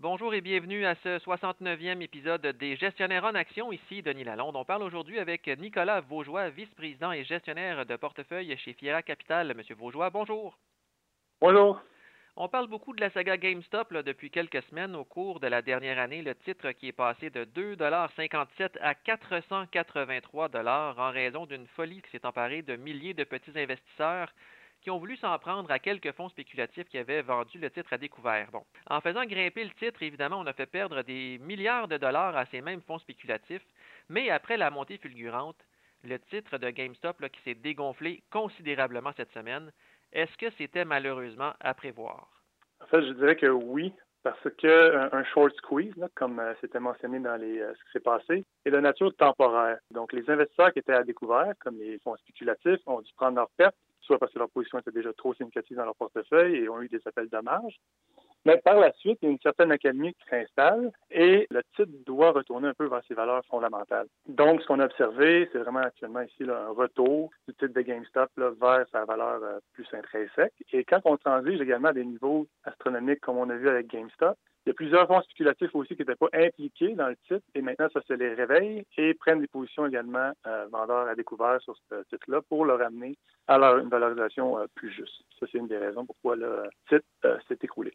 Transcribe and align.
Bonjour 0.00 0.32
et 0.32 0.40
bienvenue 0.40 0.86
à 0.86 0.94
ce 1.02 1.18
69e 1.18 2.00
épisode 2.02 2.46
des 2.46 2.76
Gestionnaires 2.76 3.24
en 3.24 3.34
Action. 3.34 3.72
Ici 3.72 4.00
Denis 4.00 4.22
Lalonde. 4.22 4.54
On 4.54 4.64
parle 4.64 4.84
aujourd'hui 4.84 5.18
avec 5.18 5.48
Nicolas 5.58 6.02
Vaugeois, 6.02 6.50
vice-président 6.50 7.10
et 7.10 7.24
gestionnaire 7.24 7.84
de 7.84 7.96
portefeuille 7.96 8.56
chez 8.58 8.74
Fiera 8.74 9.02
Capital. 9.02 9.52
Monsieur 9.56 9.74
Vaugeois, 9.74 10.10
bonjour. 10.10 10.56
Bonjour. 11.40 11.80
On 12.36 12.48
parle 12.48 12.68
beaucoup 12.68 12.94
de 12.94 13.00
la 13.00 13.10
saga 13.10 13.36
GameStop 13.36 13.92
depuis 13.92 14.30
quelques 14.30 14.62
semaines. 14.70 14.94
Au 14.94 15.04
cours 15.04 15.40
de 15.40 15.48
la 15.48 15.62
dernière 15.62 15.98
année, 15.98 16.22
le 16.22 16.36
titre 16.36 16.70
qui 16.70 16.86
est 16.86 16.92
passé 16.92 17.30
de 17.30 17.44
2,57 17.44 18.78
à 18.80 18.94
483 18.94 20.48
en 20.96 21.10
raison 21.10 21.46
d'une 21.46 21.66
folie 21.66 22.02
qui 22.02 22.10
s'est 22.12 22.24
emparée 22.24 22.62
de 22.62 22.76
milliers 22.76 23.14
de 23.14 23.24
petits 23.24 23.58
investisseurs 23.58 24.32
qui 24.80 24.90
ont 24.90 24.98
voulu 24.98 25.16
s'en 25.16 25.38
prendre 25.38 25.70
à 25.70 25.78
quelques 25.78 26.12
fonds 26.12 26.28
spéculatifs 26.28 26.88
qui 26.88 26.98
avaient 26.98 27.22
vendu 27.22 27.58
le 27.58 27.70
titre 27.70 27.92
à 27.92 27.98
découvert. 27.98 28.50
Bon. 28.52 28.64
En 28.88 29.00
faisant 29.00 29.24
grimper 29.24 29.64
le 29.64 29.70
titre, 29.70 30.02
évidemment, 30.02 30.40
on 30.40 30.46
a 30.46 30.52
fait 30.52 30.66
perdre 30.66 31.02
des 31.02 31.38
milliards 31.38 31.88
de 31.88 31.96
dollars 31.96 32.36
à 32.36 32.46
ces 32.46 32.60
mêmes 32.60 32.82
fonds 32.82 32.98
spéculatifs, 32.98 33.64
mais 34.08 34.30
après 34.30 34.56
la 34.56 34.70
montée 34.70 34.98
fulgurante, 34.98 35.58
le 36.04 36.18
titre 36.18 36.58
de 36.58 36.70
GameStop 36.70 37.28
qui 37.28 37.40
s'est 37.42 37.54
dégonflé 37.54 38.22
considérablement 38.30 39.12
cette 39.16 39.32
semaine, 39.32 39.72
est-ce 40.12 40.36
que 40.38 40.50
c'était 40.56 40.84
malheureusement 40.84 41.52
à 41.60 41.74
prévoir? 41.74 42.28
En 42.80 42.86
fait, 42.86 43.02
je 43.02 43.12
dirais 43.12 43.36
que 43.36 43.46
oui, 43.46 43.92
parce 44.22 44.48
que 44.58 45.14
un 45.14 45.24
short 45.24 45.54
squeeze, 45.56 45.94
comme 46.14 46.38
euh, 46.38 46.54
c'était 46.60 46.80
mentionné 46.80 47.18
dans 47.18 47.40
euh, 47.40 47.72
ce 47.74 47.84
qui 47.84 47.92
s'est 47.92 48.00
passé, 48.00 48.44
est 48.64 48.70
de 48.70 48.80
nature 48.80 49.14
temporaire. 49.16 49.78
Donc, 49.90 50.12
les 50.12 50.28
investisseurs 50.30 50.72
qui 50.72 50.78
étaient 50.80 50.92
à 50.92 51.04
découvert, 51.04 51.52
comme 51.60 51.78
les 51.78 51.98
fonds 51.98 52.16
spéculatifs, 52.16 52.80
ont 52.86 53.00
dû 53.00 53.12
prendre 53.14 53.36
leur 53.36 53.50
perte 53.56 53.76
soit 54.08 54.18
parce 54.18 54.32
que 54.32 54.38
leur 54.38 54.48
position 54.48 54.78
était 54.78 54.90
déjà 54.90 55.12
trop 55.12 55.34
significative 55.34 55.76
dans 55.76 55.84
leur 55.84 55.94
portefeuille 55.94 56.56
et 56.56 56.68
ont 56.68 56.80
eu 56.80 56.88
des 56.88 57.00
appels 57.04 57.28
dommages. 57.28 57.78
Mais 58.44 58.58
par 58.58 58.78
la 58.78 58.92
suite, 58.92 59.18
il 59.22 59.26
y 59.26 59.28
a 59.28 59.32
une 59.32 59.40
certaine 59.40 59.72
académie 59.72 60.14
qui 60.14 60.28
s'installe 60.30 60.90
et 61.10 61.46
le 61.50 61.62
titre 61.76 61.92
doit 62.06 62.32
retourner 62.32 62.68
un 62.68 62.74
peu 62.74 62.86
vers 62.86 63.02
ses 63.06 63.14
valeurs 63.14 63.44
fondamentales. 63.46 64.06
Donc, 64.26 64.62
ce 64.62 64.66
qu'on 64.66 64.80
a 64.80 64.86
observé, 64.86 65.48
c'est 65.52 65.58
vraiment 65.58 65.80
actuellement 65.80 66.22
ici 66.22 66.44
un 66.48 66.70
retour 66.70 67.30
du 67.46 67.54
titre 67.54 67.74
de 67.74 67.80
GameStop 67.80 68.30
vers 68.36 68.86
sa 68.92 69.04
valeur 69.04 69.42
euh, 69.42 69.58
plus 69.72 69.86
intrinsèque. 69.92 70.54
Et 70.72 70.84
quand 70.84 71.00
on 71.04 71.16
transige 71.16 71.60
également 71.60 71.88
à 71.88 71.92
des 71.92 72.04
niveaux 72.04 72.46
astronomiques 72.64 73.20
comme 73.20 73.38
on 73.38 73.50
a 73.50 73.56
vu 73.56 73.68
avec 73.68 73.88
GameStop, 73.88 74.36
il 74.68 74.70
y 74.70 74.72
a 74.72 74.74
plusieurs 74.74 75.06
fonds 75.06 75.22
spéculatifs 75.22 75.74
aussi 75.74 75.96
qui 75.96 76.02
n'étaient 76.02 76.14
pas 76.14 76.28
impliqués 76.34 76.94
dans 76.94 77.08
le 77.08 77.16
titre 77.26 77.44
et 77.54 77.62
maintenant 77.62 77.88
ça 77.90 78.02
se 78.02 78.12
les 78.12 78.34
réveille 78.34 78.84
et 78.98 79.14
prennent 79.14 79.40
des 79.40 79.46
positions 79.46 79.86
également 79.86 80.32
euh, 80.46 80.66
vendeurs 80.70 81.08
à 81.08 81.14
découvert 81.14 81.58
sur 81.62 81.74
ce 81.88 82.02
titre-là 82.10 82.42
pour 82.50 82.66
le 82.66 82.74
ramener 82.74 83.16
à 83.46 83.56
une 83.56 83.88
valorisation 83.88 84.58
euh, 84.58 84.66
plus 84.74 84.90
juste. 84.90 85.24
Ça, 85.40 85.46
c'est 85.50 85.56
une 85.56 85.68
des 85.68 85.78
raisons 85.78 86.04
pourquoi 86.04 86.36
le 86.36 86.64
titre 86.88 87.06
euh, 87.24 87.38
s'est 87.48 87.58
écroulé. 87.62 87.94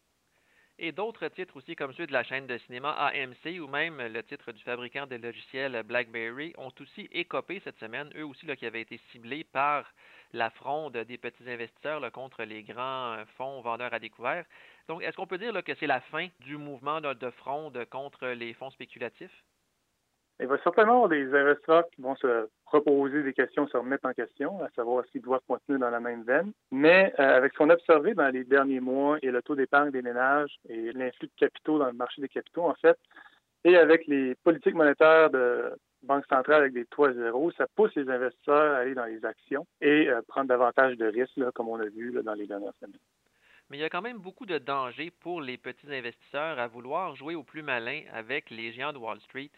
Et 0.86 0.92
d'autres 0.92 1.28
titres 1.28 1.56
aussi, 1.56 1.74
comme 1.76 1.94
ceux 1.94 2.06
de 2.06 2.12
la 2.12 2.24
chaîne 2.24 2.46
de 2.46 2.58
cinéma 2.58 2.90
AMC 2.90 3.58
ou 3.58 3.66
même 3.68 4.02
le 4.02 4.22
titre 4.22 4.52
du 4.52 4.62
fabricant 4.62 5.06
des 5.06 5.16
logiciels 5.16 5.82
BlackBerry, 5.82 6.52
ont 6.58 6.70
aussi 6.78 7.08
écopé 7.10 7.58
cette 7.64 7.78
semaine, 7.78 8.12
eux 8.14 8.26
aussi 8.26 8.46
qui 8.54 8.66
avaient 8.66 8.82
été 8.82 9.00
ciblés 9.10 9.44
par 9.44 9.90
la 10.34 10.50
fronde 10.50 10.94
des 10.94 11.16
petits 11.16 11.48
investisseurs 11.48 12.12
contre 12.12 12.42
les 12.42 12.62
grands 12.64 13.16
fonds 13.38 13.62
vendeurs 13.62 13.94
à 13.94 13.98
découvert. 13.98 14.44
Donc, 14.86 15.02
est-ce 15.02 15.16
qu'on 15.16 15.26
peut 15.26 15.38
dire 15.38 15.54
que 15.64 15.74
c'est 15.76 15.86
la 15.86 16.02
fin 16.02 16.28
du 16.40 16.58
mouvement 16.58 17.00
de 17.00 17.30
fronde 17.30 17.82
contre 17.86 18.26
les 18.26 18.52
fonds 18.52 18.70
spéculatifs? 18.70 19.42
Il 20.40 20.46
va 20.46 20.58
certainement 20.62 21.04
avoir 21.04 21.08
des 21.08 21.32
investisseurs 21.32 21.88
qui 21.90 22.02
vont 22.02 22.16
se 22.16 22.48
reposer 22.66 23.22
des 23.22 23.32
questions, 23.32 23.68
se 23.68 23.76
remettre 23.76 24.06
en 24.06 24.12
question, 24.12 24.62
à 24.64 24.68
savoir 24.70 25.04
s'ils 25.12 25.22
doivent 25.22 25.44
continuer 25.46 25.78
dans 25.78 25.90
la 25.90 26.00
même 26.00 26.24
veine. 26.24 26.52
Mais 26.72 27.14
euh, 27.20 27.36
avec 27.36 27.52
ce 27.52 27.58
qu'on 27.58 27.70
a 27.70 27.74
observé 27.74 28.14
dans 28.14 28.28
les 28.28 28.44
derniers 28.44 28.80
mois 28.80 29.18
et 29.22 29.30
le 29.30 29.42
taux 29.42 29.54
d'épargne 29.54 29.90
des 29.90 30.02
ménages 30.02 30.56
et 30.68 30.92
l'influx 30.92 31.28
de 31.28 31.32
capitaux 31.38 31.78
dans 31.78 31.86
le 31.86 31.92
marché 31.92 32.20
des 32.20 32.28
capitaux, 32.28 32.64
en 32.64 32.74
fait, 32.74 32.98
et 33.64 33.76
avec 33.76 34.06
les 34.06 34.34
politiques 34.42 34.74
monétaires 34.74 35.30
de 35.30 35.72
Banque 36.02 36.26
centrale 36.26 36.62
avec 36.62 36.74
des 36.74 36.84
taux 36.84 37.10
zéro, 37.12 37.50
ça 37.52 37.66
pousse 37.74 37.94
les 37.94 38.08
investisseurs 38.10 38.74
à 38.74 38.78
aller 38.78 38.94
dans 38.94 39.06
les 39.06 39.24
actions 39.24 39.66
et 39.80 40.08
euh, 40.08 40.20
prendre 40.28 40.48
davantage 40.48 40.96
de 40.98 41.06
risques, 41.06 41.40
comme 41.54 41.68
on 41.68 41.80
a 41.80 41.86
vu 41.86 42.12
dans 42.22 42.34
les 42.34 42.46
dernières 42.46 42.74
semaines. 42.80 42.98
Mais 43.70 43.78
il 43.78 43.80
y 43.80 43.84
a 43.84 43.88
quand 43.88 44.02
même 44.02 44.18
beaucoup 44.18 44.44
de 44.44 44.58
dangers 44.58 45.10
pour 45.10 45.40
les 45.40 45.56
petits 45.56 45.90
investisseurs 45.90 46.58
à 46.58 46.66
vouloir 46.66 47.16
jouer 47.16 47.34
au 47.34 47.42
plus 47.42 47.62
malin 47.62 48.02
avec 48.12 48.50
les 48.50 48.72
géants 48.72 48.92
de 48.92 48.98
Wall 48.98 49.18
Street. 49.22 49.50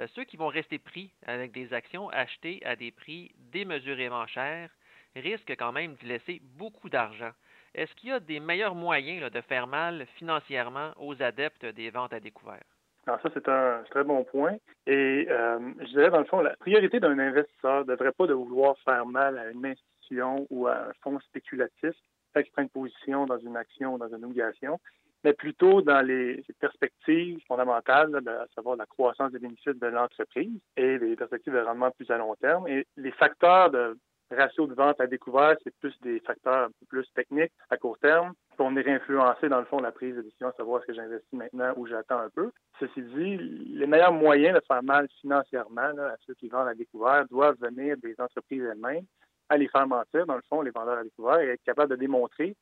Euh, 0.00 0.06
ceux 0.14 0.24
qui 0.24 0.36
vont 0.36 0.48
rester 0.48 0.78
pris 0.78 1.10
avec 1.26 1.52
des 1.52 1.72
actions 1.74 2.08
achetées 2.10 2.60
à 2.64 2.74
des 2.76 2.90
prix 2.90 3.32
démesurément 3.52 4.26
chers 4.26 4.70
risquent 5.16 5.56
quand 5.58 5.72
même 5.72 5.94
d'y 5.94 6.06
laisser 6.06 6.40
beaucoup 6.56 6.88
d'argent. 6.88 7.30
Est-ce 7.74 7.94
qu'il 7.94 8.08
y 8.08 8.12
a 8.12 8.20
des 8.20 8.40
meilleurs 8.40 8.74
moyens 8.74 9.30
de 9.30 9.40
faire 9.42 9.66
mal 9.66 10.06
financièrement 10.16 10.92
aux 10.96 11.20
adeptes 11.22 11.66
des 11.66 11.90
ventes 11.90 12.12
à 12.12 12.20
découvert? 12.20 12.62
Alors 13.06 13.20
ça, 13.22 13.28
c'est 13.34 13.48
un 13.48 13.82
très 13.90 14.04
bon 14.04 14.24
point. 14.24 14.56
Et 14.86 15.26
euh, 15.28 15.58
je 15.80 15.86
dirais, 15.86 16.10
dans 16.10 16.18
le 16.18 16.24
fond, 16.24 16.40
la 16.40 16.56
priorité 16.56 17.00
d'un 17.00 17.18
investisseur 17.18 17.80
ne 17.80 17.90
devrait 17.90 18.12
pas 18.12 18.26
de 18.26 18.34
vouloir 18.34 18.76
faire 18.84 19.06
mal 19.06 19.38
à 19.38 19.50
une 19.50 19.66
institution 19.66 20.46
ou 20.50 20.66
à 20.66 20.88
un 20.88 20.92
fonds 21.02 21.20
spéculatif 21.20 21.94
qui 22.36 22.50
prend 22.50 22.62
une 22.62 22.68
position 22.68 23.26
dans 23.26 23.38
une 23.38 23.56
action 23.56 23.94
ou 23.94 23.98
dans 23.98 24.08
une 24.08 24.24
obligation 24.24 24.78
mais 25.24 25.32
plutôt 25.32 25.82
dans 25.82 26.00
les 26.00 26.42
perspectives 26.58 27.40
fondamentales, 27.46 28.14
à 28.26 28.46
savoir 28.54 28.76
la 28.76 28.86
croissance 28.86 29.32
des 29.32 29.38
bénéfices 29.38 29.78
de 29.78 29.86
l'entreprise 29.86 30.60
et 30.76 30.98
les 30.98 31.16
perspectives 31.16 31.52
de 31.52 31.60
rendement 31.60 31.90
plus 31.90 32.10
à 32.10 32.18
long 32.18 32.34
terme. 32.36 32.66
Et 32.68 32.86
les 32.96 33.12
facteurs 33.12 33.70
de 33.70 33.96
ratio 34.30 34.66
de 34.66 34.74
vente 34.74 35.00
à 35.00 35.06
découvert, 35.06 35.56
c'est 35.64 35.74
plus 35.78 35.94
des 36.02 36.20
facteurs 36.20 36.68
plus 36.88 37.06
techniques 37.14 37.52
à 37.68 37.76
court 37.76 37.98
terme. 37.98 38.32
On 38.58 38.76
est 38.76 38.88
influencé, 38.88 39.48
dans 39.48 39.58
le 39.58 39.64
fond, 39.64 39.80
la 39.80 39.90
prise 39.90 40.14
de 40.14 40.22
décision, 40.22 40.48
à 40.48 40.52
savoir 40.52 40.80
est-ce 40.80 40.88
que 40.88 40.94
j'investis 40.94 41.32
maintenant 41.32 41.72
ou 41.76 41.86
j'attends 41.86 42.18
un 42.18 42.28
peu. 42.28 42.52
Ceci 42.78 43.02
dit, 43.02 43.36
les 43.38 43.86
meilleurs 43.86 44.12
moyens 44.12 44.54
de 44.54 44.64
faire 44.66 44.82
mal 44.82 45.08
financièrement 45.20 45.80
à 45.98 46.16
ceux 46.26 46.34
qui 46.34 46.48
vendent 46.48 46.68
à 46.68 46.74
découvert 46.74 47.26
doivent 47.28 47.56
venir 47.58 47.96
des 47.96 48.14
entreprises 48.18 48.62
elles-mêmes 48.62 49.06
à 49.48 49.56
les 49.56 49.68
faire 49.68 49.86
mentir, 49.86 50.26
dans 50.26 50.36
le 50.36 50.42
fond, 50.48 50.62
les 50.62 50.70
vendeurs 50.70 50.98
à 50.98 51.02
découvert, 51.02 51.40
et 51.40 51.48
être 51.48 51.64
capable 51.64 51.90
de 51.90 51.96
démontrer 51.96 52.54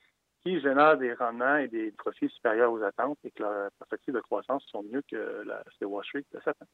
qui 0.42 0.60
génèrent 0.60 0.96
des 0.96 1.14
rendements 1.14 1.56
et 1.56 1.68
des 1.68 1.90
profits 1.92 2.28
supérieurs 2.28 2.72
aux 2.72 2.82
attentes 2.82 3.18
et 3.24 3.30
que 3.30 3.42
leurs 3.42 3.70
perspectives 3.72 4.14
de 4.14 4.20
croissance 4.20 4.64
sont 4.66 4.82
mieux 4.82 5.02
que 5.10 5.44
la, 5.44 5.62
Wall 5.86 6.04
Street 6.04 6.24
de 6.32 6.40
7 6.40 6.48
ans. 6.62 6.66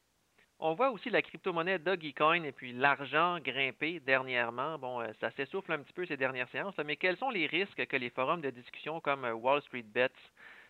On 0.59 0.73
voit 0.73 0.91
aussi 0.91 1.09
la 1.09 1.21
crypto-monnaie 1.21 1.79
Dogecoin 1.79 2.43
et 2.43 2.53
puis 2.53 2.71
l'argent 2.71 3.39
grimper 3.39 3.99
dernièrement. 3.99 4.77
Bon, 4.77 5.01
euh, 5.01 5.07
ça 5.19 5.29
s'essouffle 5.31 5.73
un 5.73 5.79
petit 5.79 5.91
peu 5.91 6.05
ces 6.05 6.15
dernières 6.15 6.47
séances, 6.49 6.77
mais 6.85 6.95
quels 6.95 7.17
sont 7.17 7.29
les 7.29 7.45
risques 7.45 7.85
que 7.85 7.97
les 7.97 8.09
forums 8.09 8.39
de 8.39 8.51
discussion 8.51 9.01
comme 9.01 9.25
euh, 9.25 9.33
Wall 9.33 9.61
Street 9.63 9.83
Bets 9.83 10.11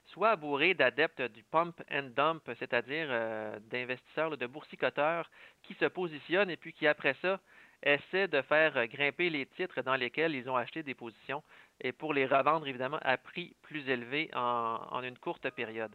soient 0.05 0.35
bourrés 0.35 0.73
d'adeptes 0.73 1.21
du 1.21 1.43
pump 1.43 1.79
and 1.91 2.09
dump, 2.15 2.43
c'est-à-dire 2.57 3.07
euh, 3.09 3.59
d'investisseurs, 3.71 4.35
de 4.35 4.47
boursicoteurs 4.47 5.29
qui 5.63 5.75
se 5.75 5.85
positionnent 5.85 6.49
et 6.49 6.57
puis 6.57 6.73
qui, 6.73 6.87
après 6.87 7.15
ça, 7.21 7.39
essaient 7.83 8.27
de 8.27 8.41
faire 8.41 8.87
grimper 8.87 9.29
les 9.29 9.45
titres 9.45 9.81
dans 9.81 9.95
lesquels 9.95 10.35
ils 10.35 10.49
ont 10.49 10.55
acheté 10.55 10.83
des 10.83 10.93
positions 10.93 11.43
et 11.81 11.91
pour 11.91 12.13
les 12.13 12.25
revendre 12.25 12.67
évidemment 12.67 12.99
à 13.01 13.17
prix 13.17 13.55
plus 13.61 13.87
élevé 13.89 14.29
en, 14.33 15.01
une 15.03 15.17
courte 15.17 15.49
période. 15.51 15.91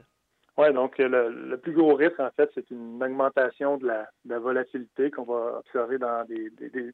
Oui, 0.58 0.72
donc 0.74 0.98
le, 0.98 1.56
plus 1.56 1.72
gros 1.72 1.94
risque, 1.94 2.20
en 2.20 2.30
fait, 2.32 2.50
c'est 2.54 2.70
une 2.70 3.02
augmentation 3.02 3.78
de 3.78 3.86
la, 3.86 4.38
volatilité 4.38 5.10
qu'on 5.10 5.22
va 5.22 5.58
observer 5.58 5.98
dans 5.98 6.24
des, 6.26 6.50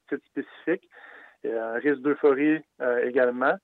titres 0.08 0.24
spécifiques. 0.26 0.88
Un 1.44 1.74
risque 1.74 2.00
d'euphorie 2.00 2.60
euh, 2.80 3.04
également. 3.04 3.54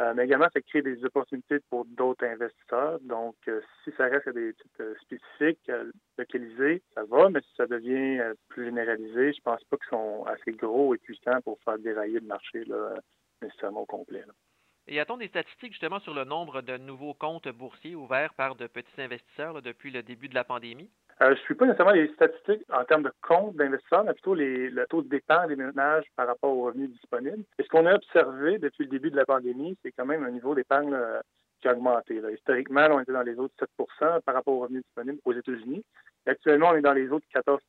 Euh, 0.00 0.14
mais 0.14 0.24
également, 0.24 0.48
ça 0.52 0.60
crée 0.62 0.80
des 0.80 1.04
opportunités 1.04 1.58
pour 1.68 1.84
d'autres 1.84 2.24
investisseurs. 2.24 2.98
Donc, 3.00 3.36
euh, 3.48 3.60
si 3.84 3.90
ça 3.98 4.04
reste 4.04 4.28
à 4.28 4.32
des 4.32 4.54
titres 4.54 4.94
spécifiques, 5.02 5.70
localisés, 6.16 6.82
ça 6.94 7.04
va, 7.04 7.28
mais 7.28 7.40
si 7.42 7.54
ça 7.56 7.66
devient 7.66 8.22
plus 8.48 8.64
généralisé, 8.64 9.34
je 9.34 9.42
pense 9.42 9.62
pas 9.64 9.76
qu'ils 9.76 9.90
sont 9.90 10.24
assez 10.24 10.52
gros 10.52 10.94
et 10.94 10.98
puissants 10.98 11.42
pour 11.44 11.58
faire 11.64 11.78
dérailler 11.78 12.20
le 12.20 12.26
marché 12.26 12.64
là, 12.64 12.94
nécessairement 13.42 13.82
au 13.82 13.86
complet. 13.86 14.24
Et 14.92 14.98
a-t-on 14.98 15.18
des 15.18 15.28
statistiques 15.28 15.70
justement 15.70 16.00
sur 16.00 16.14
le 16.14 16.24
nombre 16.24 16.62
de 16.62 16.76
nouveaux 16.76 17.14
comptes 17.14 17.48
boursiers 17.48 17.94
ouverts 17.94 18.34
par 18.34 18.56
de 18.56 18.66
petits 18.66 19.00
investisseurs 19.00 19.62
depuis 19.62 19.92
le 19.92 20.02
début 20.02 20.28
de 20.28 20.34
la 20.34 20.42
pandémie? 20.42 20.90
Euh, 21.22 21.26
je 21.26 21.30
ne 21.30 21.44
suis 21.44 21.54
pas 21.54 21.66
nécessairement 21.66 21.92
les 21.92 22.12
statistiques 22.14 22.64
en 22.72 22.82
termes 22.82 23.04
de 23.04 23.12
comptes 23.22 23.54
d'investisseurs, 23.54 24.02
mais 24.02 24.14
plutôt 24.14 24.34
le 24.34 24.84
taux 24.88 25.02
de 25.02 25.08
départ 25.08 25.46
des 25.46 25.54
ménages 25.54 26.06
par 26.16 26.26
rapport 26.26 26.50
aux 26.50 26.64
revenus 26.64 26.90
disponibles. 26.90 27.44
Et 27.60 27.62
ce 27.62 27.68
qu'on 27.68 27.86
a 27.86 27.94
observé 27.94 28.58
depuis 28.58 28.82
le 28.82 28.90
début 28.90 29.12
de 29.12 29.16
la 29.16 29.24
pandémie, 29.24 29.78
c'est 29.84 29.92
quand 29.92 30.06
même 30.06 30.24
un 30.24 30.30
niveau 30.32 30.56
d'épargne 30.56 30.98
qui 31.60 31.68
a 31.68 31.72
augmenté. 31.72 32.20
Historiquement, 32.34 32.88
on 32.90 32.98
était 32.98 33.12
dans 33.12 33.22
les 33.22 33.38
autres 33.38 33.54
7% 33.78 34.22
par 34.22 34.34
rapport 34.34 34.54
aux 34.54 34.60
revenus 34.60 34.82
disponibles 34.82 35.20
aux 35.24 35.34
États-Unis. 35.34 35.84
Actuellement, 36.26 36.70
on 36.70 36.74
est 36.74 36.82
dans 36.82 36.94
les 36.94 37.10
autres 37.10 37.26
14% 37.32 37.60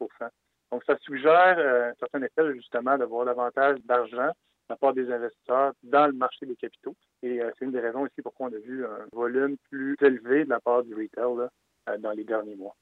Donc, 0.71 0.83
ça 0.85 0.97
suggère 0.97 1.56
euh, 1.59 1.91
un 1.91 1.94
certain 2.00 2.23
effet, 2.23 2.51
justement, 2.56 2.97
d'avoir 2.97 3.25
davantage 3.25 3.77
d'argent 3.85 4.31
la 4.71 4.77
part 4.77 4.94
des 4.94 5.12
investisseurs 5.12 5.73
dans 5.83 6.07
le 6.07 6.13
marché 6.13 6.45
des 6.45 6.56
capitaux. 6.56 6.95
Et 7.21 7.41
euh, 7.41 7.51
c'est 7.57 7.65
une 7.65 7.71
des 7.71 7.81
raisons 7.81 8.01
aussi 8.01 8.21
pourquoi 8.23 8.47
on 8.47 8.53
a 8.53 8.59
vu 8.59 8.85
un 8.85 9.06
volume 9.12 9.57
plus 9.69 9.97
élevé 10.01 10.45
de 10.45 10.50
la 10.50 10.62
part 10.62 10.83
du 10.83 10.95
retail 10.95 11.50
euh, 11.89 11.97
dans 11.97 12.12
les 12.12 12.23
derniers 12.23 12.56
mois. 12.56 12.75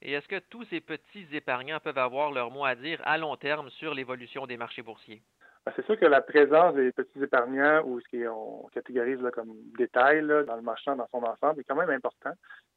Et 0.00 0.12
est-ce 0.12 0.28
que 0.28 0.38
tous 0.38 0.64
ces 0.64 0.80
petits 0.80 1.26
épargnants 1.32 1.80
peuvent 1.80 1.98
avoir 1.98 2.32
leur 2.32 2.50
mot 2.50 2.64
à 2.64 2.74
dire 2.74 3.00
à 3.04 3.18
long 3.18 3.36
terme 3.36 3.68
sur 3.70 3.94
l'évolution 3.94 4.46
des 4.46 4.56
marchés 4.56 4.82
boursiers? 4.82 5.22
Ben, 5.66 5.72
c'est 5.76 5.84
sûr 5.84 5.98
que 5.98 6.06
la 6.06 6.22
présence 6.22 6.74
des 6.76 6.92
petits 6.92 7.22
épargnants 7.22 7.82
ou 7.84 8.00
ce 8.00 8.08
qu'on 8.16 8.68
catégorise 8.72 9.20
comme 9.34 9.52
détail 9.76 10.26
dans 10.46 10.56
le 10.56 10.62
marchand 10.62 10.96
dans 10.96 11.08
son 11.08 11.22
ensemble 11.24 11.60
est 11.60 11.64
quand 11.64 11.76
même 11.76 11.90
important. 11.90 12.32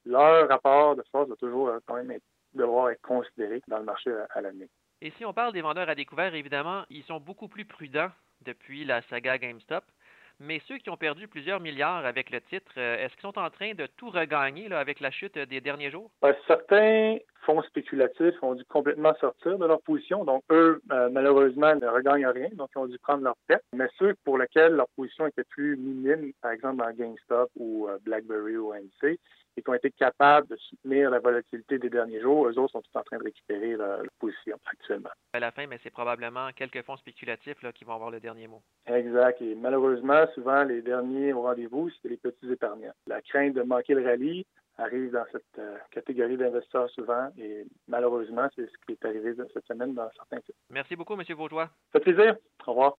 Leur 0.05 0.49
rapport 0.49 0.97
de 0.97 1.03
force 1.09 1.27
doit 1.27 1.37
toujours 1.37 1.69
euh, 1.69 1.79
quand 1.85 2.03
même 2.03 2.19
devoir 2.53 2.89
être 2.89 3.01
considéré 3.01 3.61
dans 3.69 3.77
le 3.77 3.85
marché 3.85 4.11
à 4.31 4.41
l'année. 4.41 4.67
Et 4.99 5.11
si 5.11 5.23
on 5.23 5.33
parle 5.33 5.53
des 5.53 5.61
vendeurs 5.61 5.87
à 5.87 5.95
découvert, 5.95 6.35
évidemment, 6.35 6.83
ils 6.89 7.03
sont 7.03 7.21
beaucoup 7.21 7.47
plus 7.47 7.65
prudents 7.65 8.11
depuis 8.45 8.85
la 8.85 9.01
saga 9.03 9.37
GameStop. 9.37 9.83
Mais 10.43 10.59
ceux 10.67 10.79
qui 10.79 10.89
ont 10.89 10.97
perdu 10.97 11.27
plusieurs 11.27 11.59
milliards 11.59 12.03
avec 12.03 12.31
le 12.31 12.41
titre, 12.41 12.71
euh, 12.77 12.97
est-ce 12.97 13.13
qu'ils 13.13 13.21
sont 13.21 13.37
en 13.37 13.51
train 13.51 13.73
de 13.75 13.85
tout 13.97 14.09
regagner 14.09 14.69
là, 14.69 14.79
avec 14.79 14.99
la 14.99 15.11
chute 15.11 15.37
des 15.37 15.61
derniers 15.61 15.91
jours? 15.91 16.09
Ben, 16.23 16.33
certains 16.47 17.17
fonds 17.45 17.61
spéculatifs 17.61 18.41
ont 18.41 18.55
dû 18.55 18.65
complètement 18.65 19.13
sortir 19.19 19.59
de 19.59 19.65
leur 19.67 19.81
position. 19.81 20.25
Donc, 20.25 20.43
eux, 20.51 20.81
euh, 20.91 21.09
malheureusement, 21.11 21.75
ne 21.75 21.87
regagnent 21.87 22.27
rien. 22.27 22.49
Donc, 22.53 22.69
ils 22.75 22.79
ont 22.79 22.87
dû 22.87 22.97
prendre 22.97 23.23
leur 23.23 23.35
perte. 23.47 23.61
Mais 23.75 23.87
ceux 23.99 24.15
pour 24.23 24.39
lesquels 24.39 24.73
leur 24.73 24.87
position 24.95 25.27
était 25.27 25.43
plus 25.43 25.77
minime, 25.77 26.31
par 26.41 26.51
exemple 26.51 26.77
dans 26.77 26.91
GameStop 26.91 27.51
ou 27.55 27.87
euh, 27.87 27.99
BlackBerry 28.03 28.57
ou 28.57 28.71
ANC, 28.73 29.19
et 29.57 29.61
qui 29.61 29.69
ont 29.69 29.73
été 29.73 29.91
capables 29.91 30.47
de 30.47 30.55
soutenir 30.55 31.09
la 31.09 31.19
volatilité 31.19 31.77
des 31.77 31.89
derniers 31.89 32.21
jours, 32.21 32.47
eux 32.47 32.57
autres 32.57 32.73
sont 32.73 32.81
tous 32.81 32.97
en 32.97 33.03
train 33.03 33.17
de 33.17 33.23
récupérer 33.23 33.75
leur, 33.75 34.01
position 34.19 34.57
actuellement. 34.65 35.09
À 35.33 35.39
la 35.39 35.51
fin, 35.51 35.67
mais 35.67 35.79
c'est 35.83 35.89
probablement 35.89 36.49
quelques 36.55 36.83
fonds 36.83 36.97
spéculatifs 36.97 37.61
là, 37.61 37.71
qui 37.71 37.83
vont 37.83 37.95
avoir 37.95 38.11
le 38.11 38.19
dernier 38.19 38.47
mot. 38.47 38.61
Exact. 38.85 39.41
Et 39.41 39.55
malheureusement, 39.55 40.25
souvent, 40.33 40.63
les 40.63 40.81
derniers 40.81 41.33
au 41.33 41.41
rendez-vous, 41.41 41.89
c'est 42.01 42.09
les 42.09 42.17
petits 42.17 42.51
épargnants. 42.51 42.93
La 43.07 43.21
crainte 43.21 43.53
de 43.53 43.63
manquer 43.63 43.93
le 43.93 44.03
rallye 44.03 44.45
arrive 44.77 45.11
dans 45.11 45.25
cette 45.31 45.43
euh, 45.59 45.77
catégorie 45.91 46.37
d'investisseurs 46.37 46.89
souvent 46.89 47.29
et 47.37 47.65
malheureusement, 47.87 48.47
c'est 48.55 48.65
ce 48.65 48.85
qui 48.85 48.93
est 48.93 49.05
arrivé 49.05 49.33
cette 49.53 49.65
semaine 49.65 49.93
dans 49.93 50.09
certains 50.15 50.37
cas. 50.37 50.53
Merci 50.69 50.95
beaucoup, 50.95 51.13
M. 51.13 51.23
Vautois. 51.35 51.69
Ça 51.93 51.99
fait 51.99 52.13
plaisir. 52.13 52.35
Au 52.65 52.71
revoir. 52.71 52.89